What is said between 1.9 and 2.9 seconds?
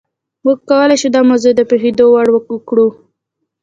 وړ کړو.